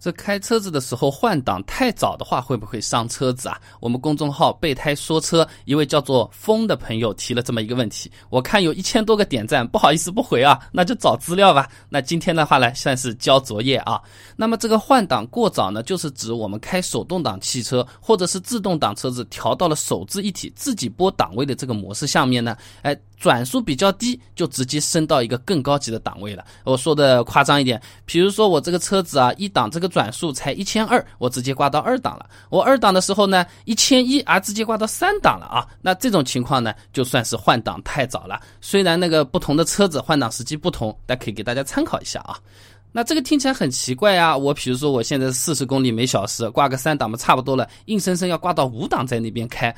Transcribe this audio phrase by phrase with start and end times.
[0.00, 3.60] 这开车子的时候换挡太早的话，会不会伤车子啊？
[3.80, 11.68] 我们公众号备胎说车一位叫做风的朋友提了这么一个问题，我看有一千多个点赞，不好意思不回啊，那就找资料吧。
[11.88, 14.00] 那今天的话呢，算是交作业啊。
[14.36, 22.96] 那么这个换挡过早呢，就是指我们开手动挡汽车或者是自动挡车子调到了手自一体自己拨档位的这个模式下面呢，哎。
[23.18, 26.44] 转速比较低，就直接升到一个更高级的档位了。
[26.64, 32.26] 我说的夸张一点，比如说我这个车子啊，一档这个转速才一千二，我直接挂到二档了。
[32.48, 35.66] 我二档的时候呢，一千一啊，直接挂到三档了啊。
[35.82, 38.40] 那这种情况呢，就算是换挡太早了。
[38.60, 42.38] 虽然那个不同的车子换挡时机不同，但可以给大家参考一下啊。
[42.92, 44.36] 那这个听起来很奇怪啊。
[44.36, 49.74] 我比如说我现在四十公里每小时，挂个三档嘛，差不多了，硬生生要挂到五档在那边开，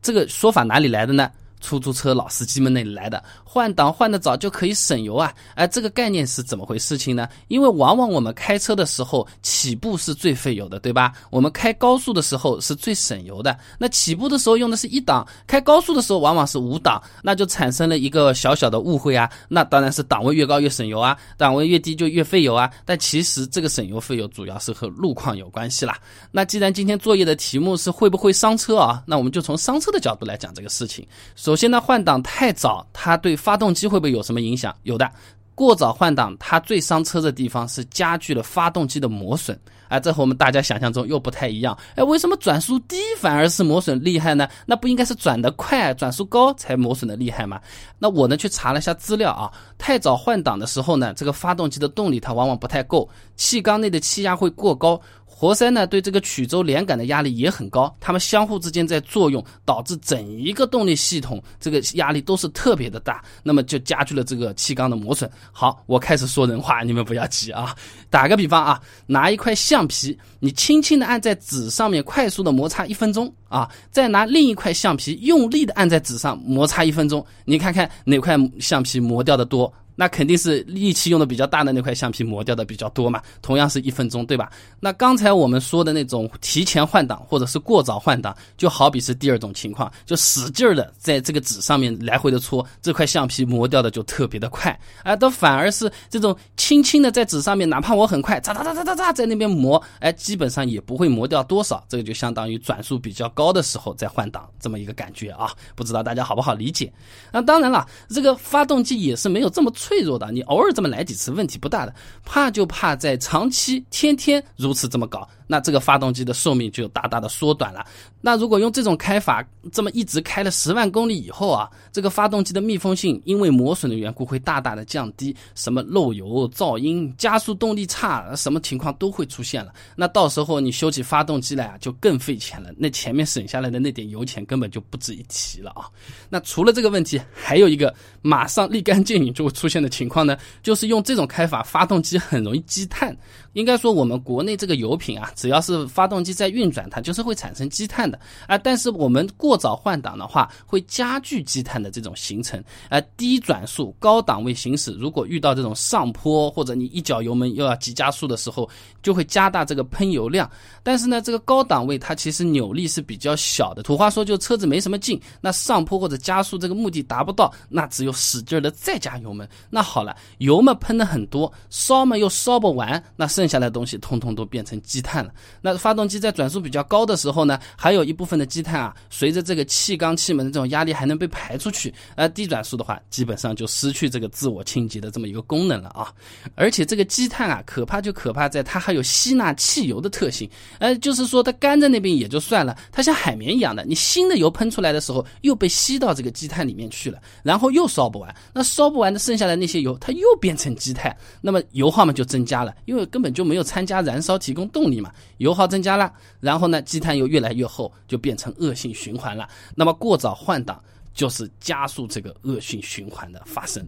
[0.00, 1.30] 这个说法哪里来的呢？
[1.60, 5.32] 出租车老司机们那里来的，换挡换得早就可以省油啊！
[5.54, 7.28] 哎，这个概念是怎么回事情呢？
[7.48, 11.12] 因为往往我们开车的时候起步是最费油的，对吧？
[11.30, 13.58] 我们开高速的时候是最省油的。
[13.78, 19.30] 那起步的时候用的是一档，开高速的时候往往是五档，那就产生了一个小小的误会啊。
[19.48, 22.70] 那当然是档位越高越省油啊，档位越低就越费油啊。
[22.84, 25.98] 但其实这个省油费油主要是和路况有关系啦。
[26.30, 29.02] 那既然今天作业的题目是会不会伤车啊？
[29.06, 31.06] 那我们就从伤车的角度来讲这个事情。
[31.48, 34.76] 首先呢，换挡太早，它对发动机会不会有什么影响？
[34.82, 35.10] 有的，
[35.54, 39.58] 过早换挡，它最伤车的地方是加剧了发动机的磨损。
[39.88, 41.74] 哎，这和我们大家想象中又不太一样。
[41.94, 44.46] 哎，为什么转速低反而是磨损厉害呢？
[44.66, 47.58] 那不应该是转得快、转速高才磨损的厉害吗？
[47.98, 55.00] 那我呢去查了一下资料啊，太早换挡的时候呢，这个发动机的动力它往往不太够，气缸内的气压会过高。
[55.40, 65.30] 活塞呢，对这个曲轴连杆的压力也很高，它们相互之间在作用，导致整一个动力系统这个压力都是特别的大，那么就加剧了这个气缸的磨损。
[65.52, 67.72] 好，我开始说人话，你们不要急啊。
[68.10, 79.72] 打个比方啊，拿一块橡皮，你轻轻的按在纸上面，快速的摩擦一分钟啊，再拿另一块橡皮用力的按在纸上摩擦一分钟，你看看哪块橡皮磨掉的多。
[80.00, 84.48] 那肯定是力气用的比较大的那块橡皮磨掉的比较多嘛，同样是一分钟，对吧？
[84.78, 106.92] 那刚才我们说的那种提前换挡或者是过早换挡，就好比是第二种情况，就使劲儿的在这个纸上面来回的搓，这块橡皮磨掉的就特别的快，哎，都反而是这种轻轻的在纸上面，哪怕我很快，嚓嚓嚓嚓嚓嚓在那边磨，哎，基本上也不会磨掉多少，这个就相当于转速比较高的时候在换挡这么一个感觉啊，不知道大家好不好理解？
[107.32, 109.87] 那当然了，这个发动机也是没有这么粗。
[109.88, 115.26] 脆弱的，你偶尔这么来几次问题不大的，怕就怕在长期天天如此这么搞。
[115.48, 117.84] 那这个发动机的寿命就大大的缩短了。
[118.20, 129.72] 那如果用这种开法，这么一直开了十万公里以后啊，这个发动机的密封性因为磨损的缘故会大大的降低，什么漏油、噪音、加速动力差，什么情况都会出现了。
[129.96, 132.70] 那到时候你修起发动机来啊，就更费钱了。
[132.76, 135.88] 那前面省下来的那点油钱根本就不值一提了啊。
[136.28, 143.16] 那除了这个问题，还有一个马上立竿见影就会出现的情况呢，就是用这种开法，发动机很容易积碳。
[143.54, 148.18] 应该说，我们国内这个油品啊，只要是发动机在运转，它就是会产生积碳的
[148.48, 148.58] 啊。
[148.58, 152.62] 但是我们过早换挡的话，会加剧积碳的这种形成。
[152.90, 158.68] 啊，低转速、高档位行驶，如果遇到这种上坡或者你一脚油门又要急加速的时候，
[159.00, 160.50] 就会加大这个喷油量。
[160.82, 165.20] 但是呢，这个高档位它其实扭力是比较小的，土话说就车子没什么劲。
[165.40, 169.48] 那上坡或者加速这个目的达不到，那只有使劲的再加油门。
[169.70, 173.28] 那好了，油嘛喷的很多，烧嘛又烧不完，那。
[173.28, 175.27] 剩下的东西通通都变成积碳了。
[175.60, 181.94] 那发动机在转速比较高的时候呢，还有一部分的积碳啊，随着这个气缸气门的这种压力还能被排出去。
[182.16, 186.12] 而低转速的话，基本上就失去这个自我清洁的这么一个功能了啊。
[186.56, 190.48] 而且这个积碳啊，可怕就可怕在它还有吸纳汽油的特性。
[190.80, 198.34] 呃，就是说它干在那边也就算了，它像海绵一样的，你新的油喷出来的时候又被吸到这个积碳里面去了，然后又烧不完。
[198.52, 203.28] 那烧不完的剩下的那些油，它又变成积碳，那么油耗嘛就增加了，因为根本。
[203.28, 209.48] 就没有参加燃烧提供动力嘛，油耗增加了，然后呢，积碳又越来越厚，就变成恶性循环了。
[209.74, 210.82] 那么过早换挡
[211.12, 213.86] 就是加速这个恶性循环的发生。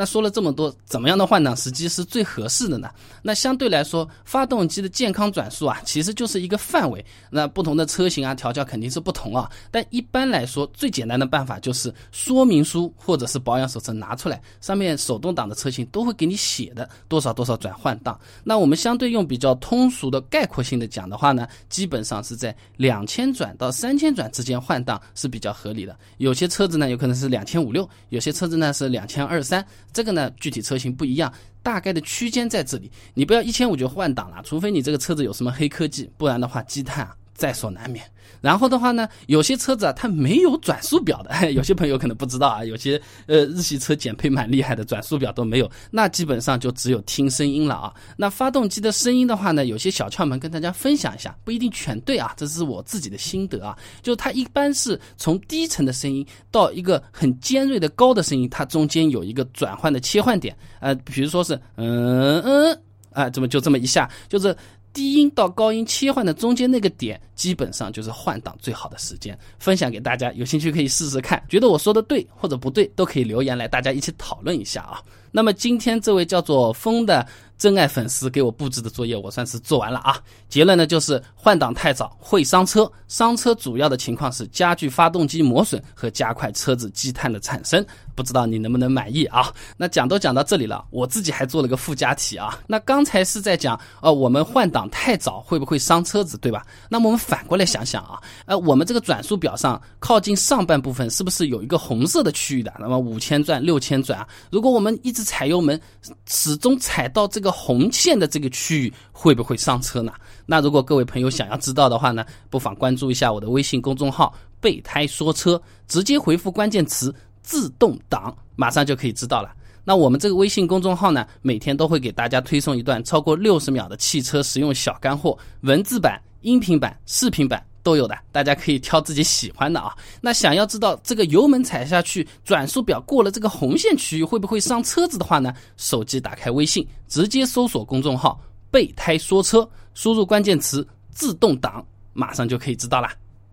[0.00, 2.88] 那说了这么多，怎么样的换挡时机是最合适的呢？
[3.20, 7.04] 那相对来说，发动机的健康转速啊，其实就是一个范围。
[7.28, 9.50] 那不同的车型啊，调教肯定是不同啊。
[9.70, 18.18] 但一般来说，最简单的办法就是说明书或者是保养手册拿出来，上面手动挡的车型都会给你写的多少多少转换档。
[18.42, 25.94] 那我们相对用比较通俗的概括性的讲的话呢，基本上是在两千转到三千转之间换挡是比较合理的。
[26.16, 29.62] 有些车子呢，有可能是两千五六，有些车子呢是两千二三。
[29.92, 31.32] 这个呢，具体车型不一样，
[31.62, 37.14] 大概的区间在这里，你不要一千五就换挡了，除非你这个车子有什么黑科技，不然的话积碳啊。
[37.40, 38.04] 在所难免。
[38.42, 41.30] 然后的话呢，有些车子啊，它没有转速表的。
[41.52, 47.92] 有些朋友可能不知道啊，有些呃日系车减配蛮厉害的，转速表都没有，那基本上就只有听声音了啊。
[48.16, 53.76] 那发动机的声音的话呢，有些小窍门跟大家分享一下，不一定全对啊，这是我自己的心得啊。
[54.02, 60.54] 就它一般是从低沉的声音到一个很尖锐的高的声音，它中间有一个转换的切换点。
[60.80, 62.78] 呃，比如说是嗯嗯
[63.12, 64.54] 啊，怎么就这么一下，就是。
[64.92, 69.38] 低音到高音切换的中间那个点，基本上就是换挡最好的时间。
[69.58, 71.42] 分享给大家，有兴趣可以试试看。
[71.48, 75.02] 觉得我说的对或者不对，都可以留言来，大家一起讨论一下啊。
[75.30, 77.26] 那么今天这位叫做风的。
[77.60, 80.18] 真爱粉丝给我布置的作业，我算是做完了啊。
[80.48, 87.84] 结论呢就是换挡太早会伤车，伤车主要的情况是加剧发动机磨损和加快车子积碳的产生。
[88.16, 89.52] 不知道你能不能满意啊？
[89.78, 92.58] 那讲都讲到这里了，我自己还做了个附加题啊。
[92.66, 96.66] 那刚才是在讲，呃，我们换挡太早会不会伤车子，对吧？
[96.88, 102.72] 那么我们反过来想想啊，呃，我们这个转速表上靠近上半部分是不是有一个红色的区域的？
[102.78, 105.80] 那么五千转、六千转啊，如果我们一直踩油门，
[106.26, 110.12] 始终踩到这个红线的这个区域会不会上车呢？
[110.46, 119.52] 那如果各位朋友想要知道的话呢，不妨关注一下我的微信公众号“备胎说车”，直接回复关键词“自动挡”，马上就可以知道了。
[119.84, 127.64] 那我们这个微信公众号呢，每天都会给大家推送一段超过六十秒的汽车实用小干货，文字版、音频版、视频版。
[127.82, 129.96] 都有的，大家可以挑自己喜欢的啊。
[130.20, 135.54] 那想要知道这个油门踩下去，转速表过了这个红线区域会不会伤车子的话呢？
[135.76, 138.40] 手机打开微信，直接搜索公众号
[138.70, 143.12] “备胎说车”，输入关键词“自动挡”，马上就可以知道啦。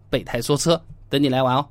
[0.10, 1.66] 备胎说车，等你来玩哦。